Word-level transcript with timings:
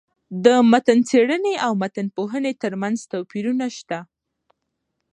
د 0.45 0.47
متن 0.71 0.99
څېړني 1.09 1.55
او 1.65 1.71
متن 1.81 2.07
پوهني 2.15 2.53
ترمنځ 2.61 2.97
توپيرونه 3.11 3.65
سته. 3.77 3.99